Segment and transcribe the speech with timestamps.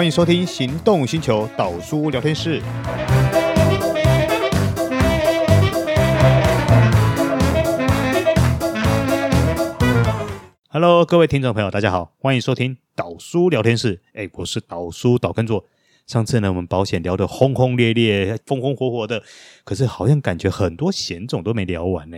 [0.00, 2.62] 欢迎收听《行动星球导叔聊天室》。
[10.70, 14.00] Hello，各位听众朋友，大家好，欢迎收听导叔聊天室。
[14.14, 15.66] 哎，我是导叔导根座。
[16.06, 19.22] 上次呢，我们保险聊得轰轰烈烈、风风火火的，
[19.64, 22.16] 可是好像感觉很多险种都没聊完呢。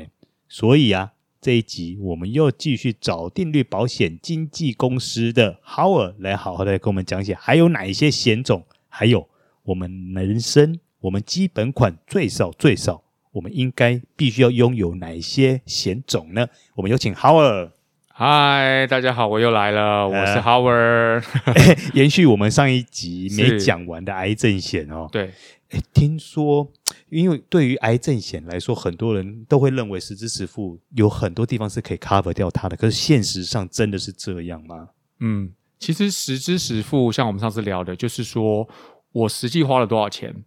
[0.48, 1.14] 所以啊。
[1.43, 9.29] 这一集我们又继续找定律保险经纪公司的 Howard 来好好的跟我们讲解，还有哪一些险种，还有
[9.64, 13.02] 我们人生我们基本款最少最少，
[13.32, 16.46] 我们应该必须要拥有哪一些险种呢？
[16.76, 17.72] 我们有请 Howard。
[18.14, 21.25] 嗨，大家好，我又来了，我是 Howard。
[21.46, 21.54] 呃、
[21.94, 25.08] 延续我们上一集没讲完的癌症险哦。
[25.11, 25.32] 对。
[25.71, 26.71] 诶，听说，
[27.08, 32.77] 因为对于癌症险来说，很多人都会认为实支实付有很多地方是可以 cover 掉它的。
[32.77, 34.91] 可是现实上真的是这样吗？
[35.20, 38.68] 嗯，其实实支实付，像我们上次聊的，就是说
[39.12, 40.44] 我实际花了多少钱，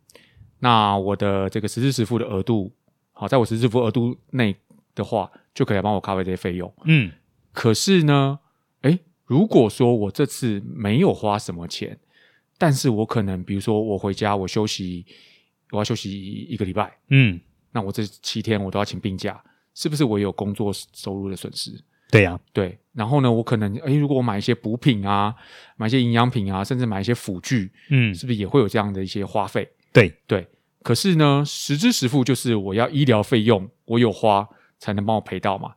[0.60, 2.72] 那我的这个实支实付的额度，
[3.12, 4.56] 好，在我实支实付额度内
[4.94, 6.72] 的话，就可以帮我 cover 这些费用。
[6.84, 7.12] 嗯，
[7.56, 8.40] 可是呢，
[8.82, 11.98] 诶，如果说我这次没有花什么钱。
[12.58, 15.06] 但是我可能，比如说我回家，我休息，
[15.72, 17.38] 我要休息一个礼拜，嗯，
[17.74, 21.72] 那我这七天我都要请病假，是不是我有工作收入的损失？
[22.10, 22.80] 对呀、啊，对。
[22.94, 25.36] 然后呢，我可能，诶，如果我买一些补品啊，
[25.76, 29.70] 买一些营养品啊，甚至买一些辅具，嗯，是不是也会有这样的一些花费？
[29.92, 30.48] 对对。
[30.82, 34.48] 可是呢，实支实付就是我要医疗费用，我有花
[34.80, 35.74] 才能帮我赔到嘛。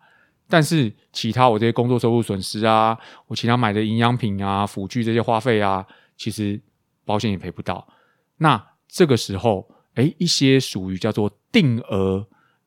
[0.48, 6.60] 但是其他我这些工作收入损失啊，我其他买的营养品啊、辅具这些花费啊，其实。
[7.08, 7.88] 保险也赔不到，
[8.36, 12.26] 那这个时候，诶，一些属于叫做定额，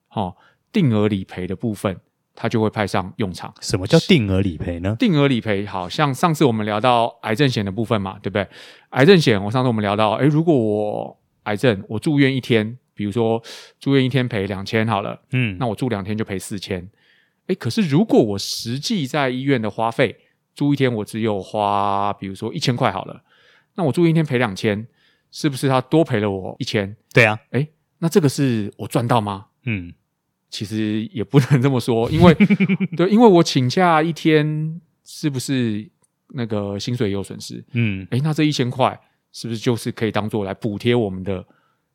[0.09, 0.35] 哦，
[0.73, 1.95] 定额理赔的部分，
[2.33, 3.53] 它就会派上用场。
[3.61, 4.95] 什么叫定额理赔呢？
[4.97, 8.47] 定额理赔，好像上次我们聊到癌症险的部分嘛，对不对？
[8.89, 13.39] 癌症险，我上次我们聊到，诶，如果我癌症，我住院一天，比如说
[13.79, 16.89] 住院一天赔两千好了，嗯，那我住两天就赔四千。
[17.51, 20.15] 诶，可是如果我实际在医院的花费，
[20.55, 23.23] 住一天我只有花，比如说一千块好了。
[23.75, 24.87] 那我住一天赔两千，
[25.31, 26.95] 是不是他多赔了我一千？
[27.13, 27.67] 对啊，诶，
[27.99, 29.47] 那这个是我赚到吗？
[29.65, 29.93] 嗯，
[30.49, 32.33] 其实也不能这么说，因为
[32.95, 35.89] 对，因为我请假一天，是不是
[36.29, 37.63] 那个薪水也有损失？
[37.73, 38.97] 嗯，哎，那这一千块
[39.33, 41.45] 是不是就是可以当做来补贴我们的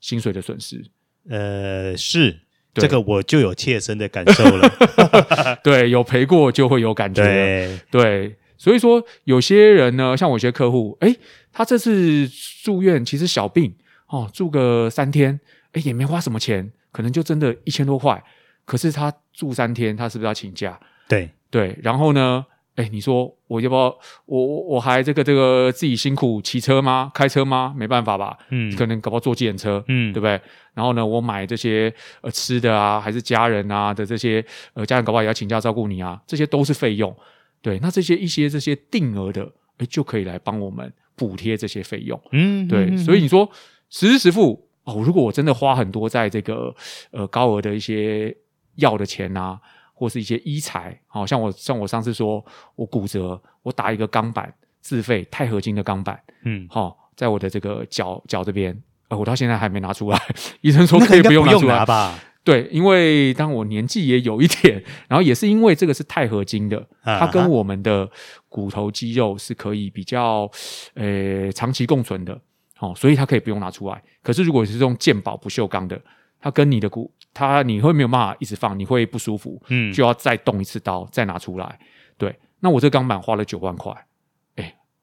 [0.01, 0.85] 薪水的损失？
[1.29, 2.41] 呃，是，
[2.81, 5.59] 这个我就有切身的感受了。
[5.65, 7.23] 对，有陪过就会有感觉。
[7.23, 8.37] 对对。
[8.59, 11.15] 所以说，有些人呢，像我一些客户，诶，
[11.53, 12.27] 他这次
[12.63, 13.75] 住院其实小病
[14.07, 15.39] 哦，住个三天，
[15.73, 18.25] 诶，也没花什么钱，可能就真的一千多块。
[18.65, 20.81] 可是他住三天，他是不是要请假？
[21.07, 21.79] 对对。
[21.83, 23.83] 然后呢，诶，你说我要不要？
[24.27, 27.11] 我我我还这个这个自己辛苦骑车吗？
[27.15, 27.75] 开车吗？
[27.77, 28.37] 没办法吧？
[28.51, 30.41] 嗯，可能搞不好坐计程车，嗯，对不对？
[30.75, 34.45] 然后呢，我买这些呃吃的啊，还是家人啊的这些
[34.75, 37.15] 呃家人搞不好也要请假照顾你啊，这些都是费用。
[37.63, 42.21] 对，那这些一些这些定额的，哎，就可以来帮我们补贴这些费用。
[42.33, 43.51] 嗯，对，嗯、所以你说
[43.89, 46.75] 实时实付哦，如果我真的花很多在这个
[47.11, 48.37] 呃高额的一些
[48.77, 49.59] 药的钱啊，
[49.99, 54.53] 或是一些医材，好、哦、像我像我上次说我骨折，我打一个钢板
[54.83, 60.21] 自费钛合金的钢板，嗯，好、哦，在我的这个脚脚这边，呃，我到现在还没拿出来，
[60.61, 62.19] 医生说可以不用拿出来吧。
[62.45, 68.09] 对，因为当我年纪也有一点，然后也是因为这个是钛合金的，它跟我们的
[68.49, 70.49] 骨头肌肉是可以比较
[70.95, 72.39] 呃长期共存的，
[72.79, 74.01] 哦，所以它可以不用拿出来。
[74.23, 76.01] 可是如果是这种健保不锈钢的，
[76.47, 81.77] 它跟你的骨，它你会没有办法一直放，你会不舒服，嗯，就要再动一次刀再拿出来。
[82.17, 83.93] 对，那我这钢板花了九万块。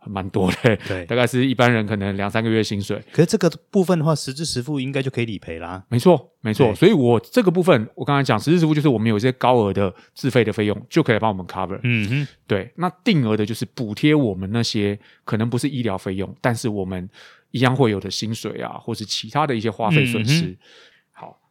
[0.05, 3.01] 蛮多的，对，大概是一般人可能两三个月薪水。
[3.13, 5.81] 可是这个部分的话，实支实付应该就可以理赔啦。
[5.87, 6.75] 没错，没错。
[6.75, 11.79] 所以我这个部分，我刚才讲实支实付，就是我们有一些高额的自费的费用，就可以帮我们 cover。
[11.83, 12.69] 嗯哼，对。
[12.75, 17.09] 那定额的，就是补贴我们那些可能不是医疗费用，但是我们
[17.51, 20.53] 一样会有的薪水啊，或是其他的一些花费损失。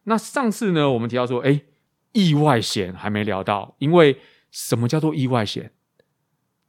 [0.03, 1.61] 那上次呢，我们提到说，哎，
[2.11, 4.17] 意外险还没聊到，因为
[4.51, 5.71] 什么叫做意外险？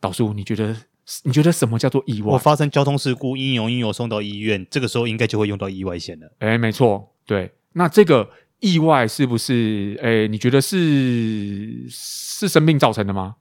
[0.01, 0.77] 导叔，你觉得？
[1.25, 2.33] 你觉得什么叫做意外？
[2.33, 6.35] 我发生交通事故，英勇英勇送到医院，这个时候应该就会用到意外险了。
[6.39, 7.53] 哎，没错，对。
[7.75, 10.01] 那这个意外是不是？
[10.03, 13.37] 哎，你觉得是是生病造成的吗？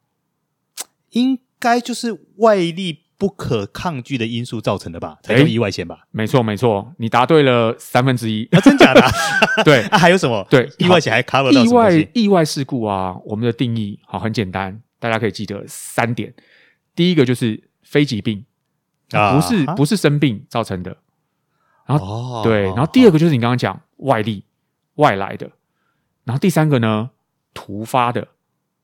[1.11, 5.17] 应该就是外力不可抗拒的因素造成的吧？
[5.23, 5.99] 才叫意外险吧？
[6.11, 8.43] 没错，没错，你答对了三分之一。
[8.51, 9.01] 啊，真假的？
[9.63, 9.83] 对。
[9.87, 10.45] 啊，还有什么？
[10.49, 11.63] 对，意外险还 cover 到？
[11.63, 16.33] 意外意外事故啊，我们的定义好很简单，大家可以记得三点。
[16.93, 18.43] 第一个就是非疾病，
[19.09, 20.97] 不是不是生病造成的。
[21.85, 24.43] 然后对，然后第二个就是你刚刚讲外力
[24.95, 25.49] 外来的，
[26.25, 27.11] 然后第三个呢
[27.53, 28.27] 突发的，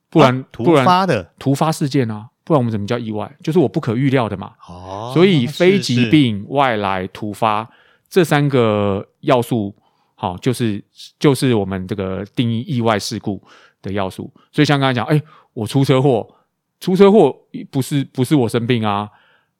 [0.09, 3.31] 不然突发的突发事件啊，不然我们怎么叫意外？
[3.43, 4.53] 就是我不可预料的嘛。
[4.67, 7.69] 哦，所以非疾病外来突发
[8.09, 9.75] 这三个要素，
[10.15, 10.83] 好，就是
[11.19, 13.39] 就是我们这个定义意外事故
[13.83, 14.33] 的要素。
[14.51, 15.21] 所以像刚才讲，哎，
[15.53, 16.27] 我出车祸，
[16.79, 17.35] 出车祸
[17.69, 19.07] 不是不是我生病啊。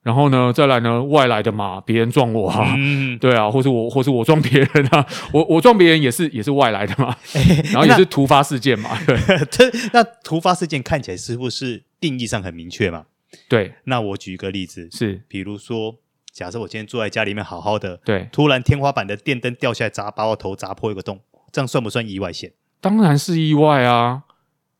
[0.01, 9.17] 然后呢，再来呢，外来的嘛，别人撞我啊，嗯、对啊，或是我，或是我撞别人啊，我我撞别人也是也是外来的嘛，欸、 然后也是突发事件嘛，对，
[9.51, 13.05] 这那突发事件看起来是不是定义上很明确嘛？
[13.47, 15.95] 对，那我举一个例子，是，比如说，
[16.31, 22.53] 假设我今天坐在家里面好好的，对，突然天花板的电灯掉下来砸，把我头砸破一个洞，这样算不算意外险？
[22.81, 24.23] 当然是意外啊，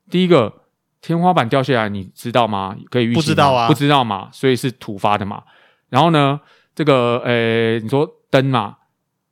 [0.09, 0.55] 第一个。
[1.01, 2.75] 天花板掉下来，你知道吗？
[2.89, 3.13] 可以预？
[3.13, 5.41] 不知道啊，不知道嘛，所以是突发的嘛。
[5.87, 6.37] 然后呢，
[6.75, 8.75] 这个呃，你说灯嘛，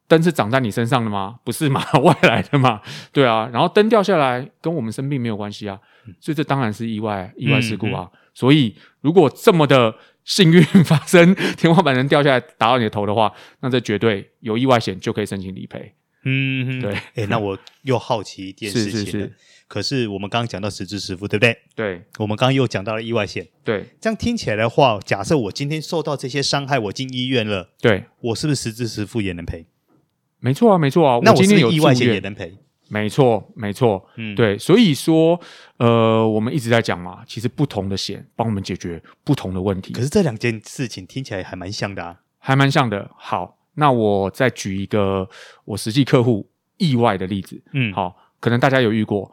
[0.07, 1.39] 灯是长在你身上的吗？
[1.43, 2.81] 不是嘛， 外来的嘛。
[3.11, 5.77] 对啊，然后灯掉下来跟我们生病没有关系啊，
[6.19, 8.09] 所以这当然是意外，意外事故啊。
[8.33, 9.93] 所以如果这么的
[10.23, 15.93] 幸运发生， 天花板能掉下来打到你的头的话，那这绝对有意外险就可以申请理赔。
[16.25, 16.93] 嗯，对。
[17.15, 18.91] 哎，那我又好奇一件事情。
[18.91, 19.33] 是是是。
[19.67, 21.57] 可是我们刚刚讲到实支实付，对不对？
[21.75, 23.45] 对，我们刚刚又讲到了意外险。
[23.63, 29.65] 对，这样听起来的话，假设我今天受到这些伤害，我进医院了，对，我是不是实支实付也能赔？
[30.39, 31.19] 没错啊，没错啊。
[31.21, 32.57] 那我今天有意外险也能赔？
[32.89, 34.07] 没错，没错。
[34.15, 34.57] 嗯，对。
[34.57, 35.39] 所以说，
[35.77, 39.93] 呃，我们一直在讲嘛，其实不同的险帮我们解决不同的问题。
[39.93, 43.09] 可是这两件事情听起来还蛮像的啊，还蛮像的。
[43.17, 45.27] 好，那我再举一个
[45.65, 47.61] 我实际客户意外的例子。
[47.73, 49.31] 嗯，好，可能大家有遇过。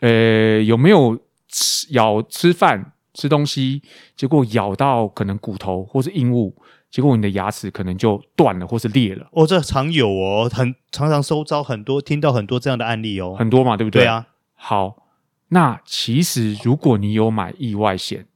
[0.00, 1.16] 呃，有没有
[1.48, 3.82] 吃咬吃饭吃东西，
[4.16, 6.56] 结果咬到可能骨头或是硬物，
[6.92, 9.26] 结果你的牙齿可能就断了或是裂了？
[9.32, 14.02] 哦，这常有哦，很常常收招很多，听到很多这样的案例哦，很多嘛，对不对？
[14.02, 14.26] 对啊。
[14.54, 15.06] 好，
[15.48, 18.26] 那其实如果你有买意外险，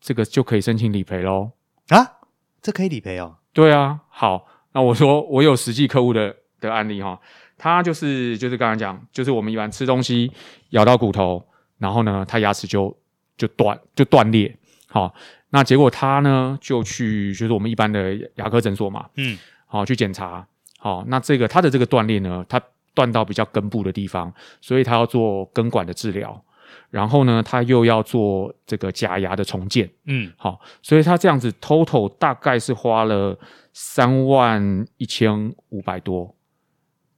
[0.00, 1.50] 这个就可以申请理赔喽。
[1.88, 2.20] 啊，
[2.62, 3.36] 这可以理赔哦？
[3.52, 4.00] 对啊。
[4.08, 7.20] 好，那我说 我有实际客户的的案例哈。
[7.58, 10.32] 他就是就是刚才讲，就是我们一般吃东西
[10.70, 12.96] 咬到骨头，然后呢，他牙齿就
[13.36, 14.56] 就断就断裂。
[14.88, 15.14] 好，
[15.50, 19.36] 那结果他呢就去就是我们一般的牙科诊所嘛，嗯，
[19.66, 20.46] 好去检查。
[20.78, 22.60] 好，那这个他的这个断裂呢，他
[22.94, 26.42] 断到比较根部的地方，所以他要做根管的治疗。
[26.88, 29.88] 然后呢，他又要做这个假牙的重建。
[30.06, 33.38] 嗯，好，所以他这样子 total 大概是花了
[33.72, 36.34] 三万一千五百多。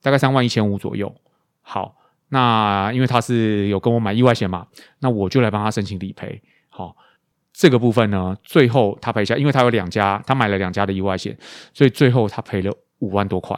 [0.03, 1.15] 大概三万一千五左右。
[1.63, 1.95] 好，
[2.29, 4.67] 那因为他是有跟我买意外险嘛，
[4.99, 6.43] 那我就来帮他申请理赔。
[6.69, 6.97] 好，
[7.63, 11.39] 这个部分呢，最后他赔下，因为他有两家，他买了两家的意外险，
[11.73, 13.57] 所以最后他赔了五万多块。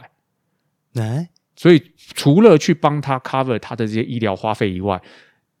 [0.97, 1.81] 欸，所以
[2.13, 5.01] 除了去帮他 cover 他的这些医疗花费以外，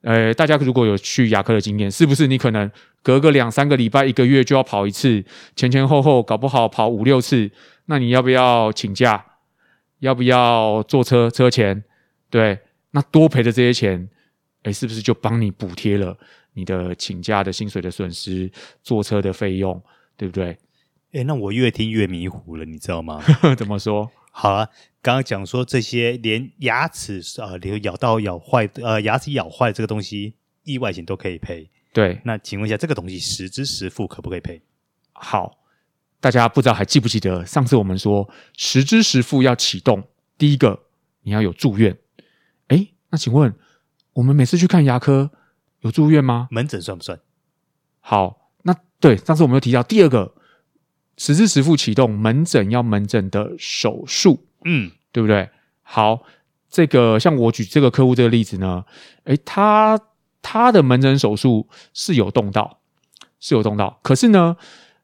[0.01, 2.69] 呃，大家如果有去牙科的经验，是不是你可能
[3.01, 5.25] 隔个两三个礼拜、一个月就要跑一次，
[5.55, 7.49] 前前后后搞不好跑五六次，
[7.87, 9.25] 那你要不要请假？
[10.01, 11.83] 要不要坐车车钱？
[12.29, 12.59] 对，
[12.91, 14.07] 那多赔的这些钱，
[14.65, 16.15] 诶，是不是就帮你补贴了
[16.55, 19.79] 你的请假的薪水的损失、坐车的费用，
[20.17, 20.57] 对不对？
[21.11, 23.23] 诶，那我越听越迷糊了，你知道吗？
[23.55, 24.11] 怎么说？
[24.31, 24.67] 好啊，
[25.01, 31.69] 刚刚讲说这些连牙齿啊，连、呃、咬到咬坏呃牙齿咬坏这个东西，意外险都可以赔。
[31.93, 34.61] 对，那请问一下，这个东西实支实付可不可以赔？
[35.13, 35.59] 好。
[36.21, 38.27] 大家不知道还记不记得上次我们说
[38.57, 40.03] 实支实付要启动，
[40.39, 40.87] 第一个
[41.21, 41.95] 你要有住院。
[42.69, 43.53] 诶，那请问
[44.13, 45.29] 我们每次去看牙科
[45.85, 46.47] 有住院吗？
[46.49, 47.19] 门诊算不算？
[48.01, 50.33] 好，那对上次我们有提到第二个
[51.15, 55.47] 实支实付启动，门诊要门诊的手术，嗯，对不对？
[55.83, 56.23] 好，
[56.69, 58.83] 这个像我举这个客户这个例子呢，
[59.25, 59.99] 诶，他
[60.41, 62.79] 他的门诊手术是有动到，
[63.39, 64.57] 是有动到，可是呢。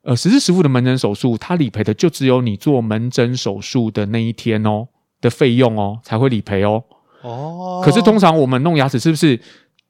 [0.04, 4.88] 呃，实支实付的门诊手术，它理赔的就只有你做门诊手术的那一天哦
[5.22, 6.84] 的费用哦才会理赔哦。
[7.22, 7.84] 哦。
[7.86, 9.40] 可是通常我们弄牙齿是不是？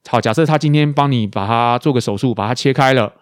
[0.07, 3.13] 好，假设他今天帮你把它做个手术，把它切开了，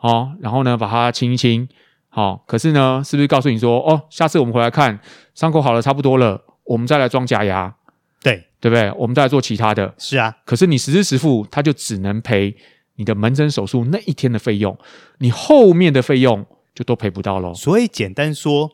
[0.00, 1.68] 哦，然后呢把它清一清，
[2.08, 5.00] 好、哦，可是呢是不是告诉你说，哦，下次我们回来看
[5.34, 7.74] 伤口好了差不多了，我们再来装假牙，
[8.22, 8.92] 对对不对？
[8.98, 9.94] 我们再来做其他的。
[9.98, 10.36] 是啊。
[10.44, 12.56] 可是你实支实付，他就只能赔。
[13.00, 14.76] 你的门诊手术那一天的费用，
[15.18, 16.44] 你后面的费用
[16.74, 17.54] 就都赔不到喽。
[17.54, 18.72] 所以简单说，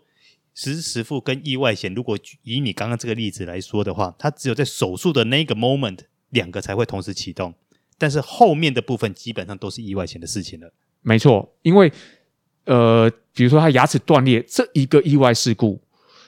[0.54, 5.98] 实支实付跟意外险，如果以你刚刚这个例子来说的话，它只有在手术的那个 moment
[6.34, 7.54] 两个才会同时启动，
[7.96, 10.70] 但是后面的部分基本上都是意外险的事情了。
[11.00, 11.90] 没错，因为
[12.66, 15.80] 呃，比如说他牙齿断裂这一个意外事故，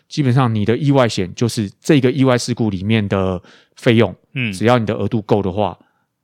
[0.08, 3.42] 基本上你的意外险就是这个意外事故里面的
[3.76, 5.78] 费用，嗯，只要你的额度够的话，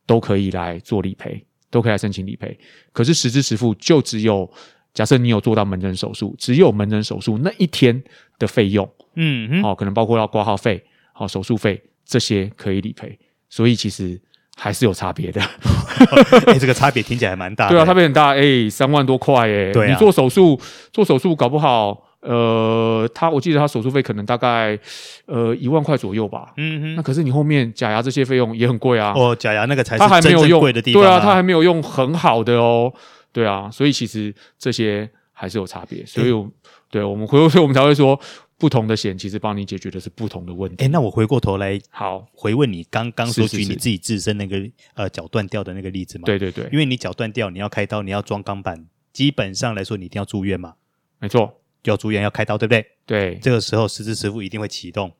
[0.07, 2.59] 都可以来做理赔，都可以来申请理赔。
[2.93, 4.51] 可是实支实付就只有
[4.93, 8.03] 假设你有做到门诊手术，只有门诊手术那一天
[8.39, 10.85] 的费用，嗯，好、哦，可能包括要挂号费、
[11.15, 13.19] 好、哦、手术费这些可以理赔。
[13.52, 14.18] 所以其实
[14.56, 17.73] 还是有差别的、欸， 这个差别听起来还蛮大的。
[17.73, 20.59] 对啊，差别很大，哎、欸，三万多块，哎，对、啊，你做手术
[20.90, 24.78] 做手术搞不好，呃，他我记得他手术费可能大概
[25.26, 26.54] 呃一万块左右吧。
[26.56, 29.12] 嗯哼，那可是你后面假牙这些费用也很贵啊。
[29.14, 31.04] 哦，假牙那个才是真正贵的地方、啊。
[31.04, 32.90] 对啊，他还没有用很好的哦。
[33.32, 36.02] 对啊，所以其实这些还是有差别。
[36.06, 36.52] 所以我，我、嗯、
[36.90, 38.18] 对我们回过头，我们才会说。
[38.62, 40.85] 不同的险其实帮你解决的是不同的问题。
[40.85, 44.62] 哎，那我回过头来，好回问你刚刚说举你自己自身那个
[44.95, 46.26] 呃脚断掉的那个例子嘛？
[46.26, 50.76] 对对对，因为你脚断掉，你要开刀，你要装钢板，基本上来说你一定要住院嘛。
[51.19, 52.87] 没错，要住院要开刀，对不对？
[53.04, 55.12] 对，这个时候实支实付一定会启动。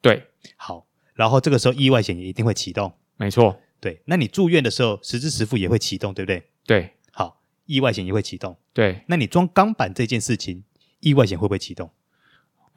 [0.00, 0.22] 对，
[0.54, 2.92] 好，然后这个时候意外险也一定会启动。
[3.16, 6.44] 没错，对，那你住院的时候实支实付也会启动，对不对？
[6.64, 8.56] 对，好，意外险也会启动。
[8.72, 10.62] 对，那你装钢板这件事情，
[11.00, 11.90] 意外险会不会启动？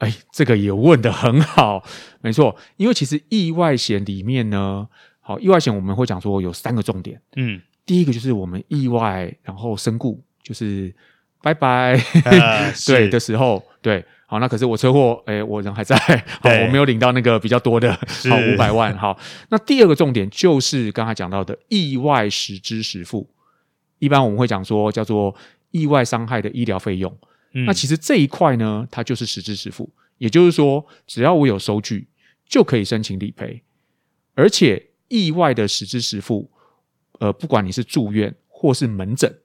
[0.00, 1.84] 哎，这个也问得很好，
[2.20, 4.88] 没错，因为其实意外险里面呢，
[5.20, 10.92] 好，意外险我们会讲说有三个重点，嗯，第一个就是我们意外然后身故，就是
[11.42, 11.92] 拜拜，
[12.24, 15.96] 呃、对的时候，对，好，那可是我车祸，哎，我人还在，
[16.40, 19.18] 好，我没有领到那个比较多的，好，五百万，好，
[19.50, 23.28] 那第二个重点就是刚才讲到的意外实支实付，
[23.98, 25.34] 一般我们会讲说叫做
[25.72, 27.14] 意外伤害的医疗费用。
[27.52, 32.06] 嗯、那其实这一块呢，它就是实支实付，也就是说，只要我有收据，
[32.46, 33.62] 就可以申请理赔。
[34.34, 36.50] 而且意外的实支实付，
[37.18, 39.38] 呃，不管你是住院或是门诊，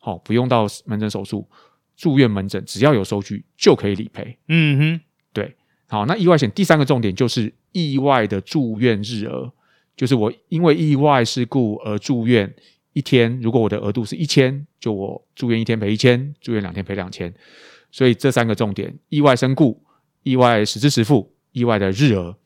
[0.00, 1.48] 好、哦，不用到门诊手术，
[1.96, 4.36] 住院门诊只要有收据就可以理赔。
[4.48, 5.00] 嗯哼，
[5.32, 5.54] 对，
[5.86, 9.52] 好，那意外险第三个重点就是意外的住院日额，
[9.96, 12.52] 就是我因为意外事故而住院。
[12.94, 17.32] 一天，如果我的额度是一千，就我住院一天赔一千，住院两天赔两千。
[17.90, 19.82] 所以这三个重点：意外身故、
[20.22, 22.36] 意外实支实付、意外的日额。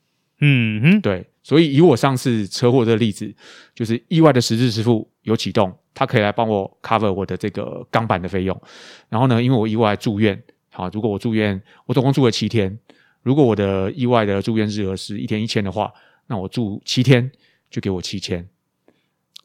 [0.41, 1.25] 嗯哼，对。
[1.41, 3.33] 所以以我上次车祸这个例子，
[3.73, 8.61] 就是意外的实支实付有启动，它可以来帮我 cover 我的这个钢板的费用。
[9.07, 10.39] 然后呢，因为我意外住院，
[10.69, 12.77] 好，如果我住院，我总共住了七天。
[13.23, 15.91] 如果我的意外的住院日额是一天一千的话，
[16.27, 17.31] 那我住七天
[17.69, 18.47] 就给我七千。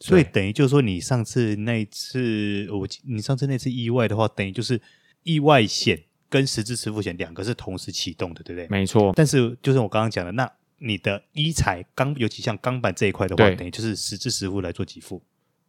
[0.01, 4.81] 所以等于就是说，你上次那次我你上次那次意外的话，等于就是
[5.23, 8.69] 意外险跟实质支实付险两个是同时启动的，对不对？
[8.69, 9.13] 没错。
[9.15, 15.23] 但是就是我刚刚讲的，那你的医材钢，尤其像钢板这一块的话，等于就是实支实付来做给付。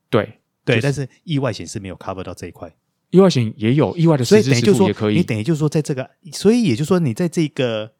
[0.09, 2.73] 对对，但是意外险是没有 cover 到这一块。
[3.11, 5.15] 意外险也有意外的实支实付也可以。
[5.17, 7.94] 你等于就是说，在这个，所以也就是说，你在这个。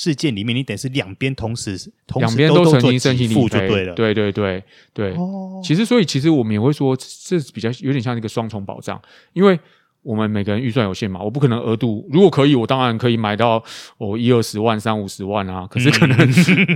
[0.00, 1.76] 事件里面，你等于是两边同时，
[2.06, 4.62] 同时两边都曾经申请理赔，对了，对对对
[4.94, 5.10] 对。
[5.14, 9.02] 哦，其实所以其实我们也会说，这是比较有点像一个双重保障，
[9.32, 9.58] 因为
[10.02, 13.60] 我们每个人预算有限嘛，我不可能额度，如果可以，我当然可以买到
[13.98, 16.16] 哦一二十万、三五十万啊， 可是可能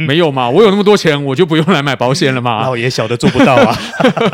[0.04, 2.62] 没有嘛，我有那么多钱，我就不用来买保险了嘛。
[2.62, 3.72] 那我也小的做不到啊，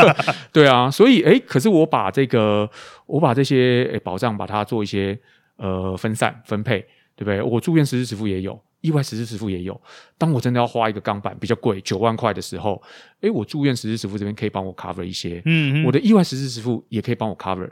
[0.51, 2.69] 对啊，所以诶，可是我把这个，
[3.05, 5.19] 我把这些诶保障，把它做一些
[5.59, 6.81] 呃分散分配，
[7.15, 7.43] 对不对？
[7.43, 8.59] 我住院实支实付也有。
[8.81, 9.81] 意外实支实付也有，
[10.17, 12.81] 当我真的要花一个钢板比较贵九万块的时候，
[13.23, 17.69] 诶，我住院实支实付这边可以帮我 cover 一些，嗯，我的意外实支实付也可以帮我 cover，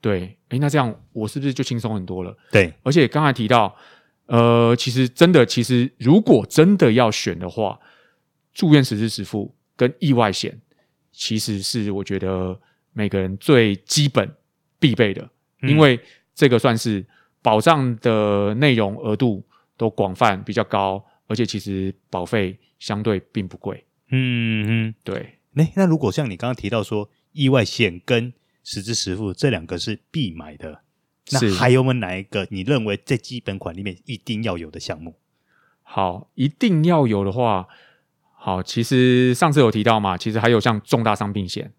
[0.00, 2.34] 对，诶，那这样我是不是就轻松很多了？
[2.50, 3.76] 对，而且刚才提到，
[4.26, 7.78] 呃，其实真的，其实如果真的要选的话，
[8.54, 10.58] 住院实支实付跟意外险，
[11.12, 12.58] 其实是我觉得
[12.94, 14.34] 每个人最基本
[14.78, 15.28] 必备的，
[15.60, 16.00] 嗯，因为
[16.34, 17.04] 这个算是
[17.42, 19.44] 保障的内容额度。
[19.76, 23.84] 都广泛比较高，而且其实保费相对并不贵。
[24.10, 25.38] 嗯嗯，对。
[25.52, 30.82] 那那如果像你刚刚提到说，意外险跟实支实付这两个是必买的，
[31.32, 35.16] 那还有没有哪一个你认为在基本款里面一定要有的项目？
[35.82, 37.68] 好，一定要有的话，
[38.34, 41.72] 好，其实上次有提到嘛，其实还有像重大伤病险、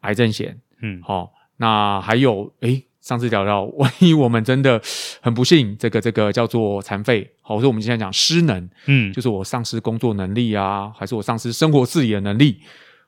[0.00, 2.84] 癌症险，嗯，好，那还有诶。
[3.08, 4.78] 上次聊到，万一我们真的
[5.22, 12.60] 很不幸，这个这个叫做残废，好，或者我们现在讲失能，嗯，就是我丧失工作能力啊，还是我丧失生活自理的能力，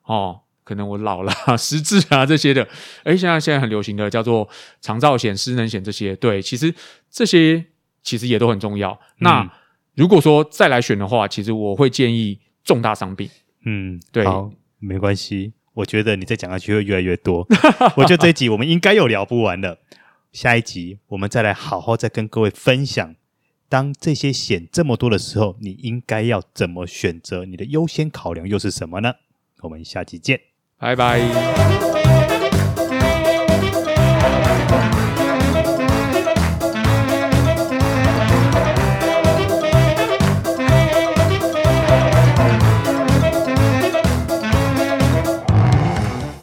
[0.04, 2.66] 哦，可能我老了，失智啊这些的，
[3.04, 4.48] 诶，现在现在很流行的叫做
[4.80, 6.74] 长照险、失能险这些，对，其实
[7.10, 7.62] 这些
[8.02, 8.92] 其实也都很重要。
[8.92, 9.52] 嗯、那
[9.96, 13.28] 如果说再来选的话，其实我会建议重大伤病，
[13.66, 15.52] 嗯，对，好，没关系。
[15.80, 17.46] 我觉得你再讲下去会越来越多，
[17.96, 19.78] 我觉得这一集我们应该有聊不完的。
[20.32, 23.16] 下一集我们再来好好再跟各位分享，
[23.68, 27.44] 当这些险这么多的时候，你应该要怎么选择？
[27.44, 29.14] 你的优先考量又是什么呢？
[29.62, 30.40] 我们下期见，
[30.78, 31.99] 拜拜。